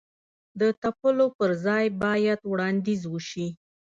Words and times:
د 0.59 0.61
تپلو 0.81 1.27
پر 1.37 1.51
ځای 1.65 1.85
باید 2.03 2.39
وړاندیز 2.51 3.01
وشي. 3.07 3.47